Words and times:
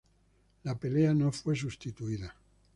La 0.63 0.73
pelea 0.79 1.13
no 1.13 1.31
fue 1.31 1.55
sustituida. 1.55 2.35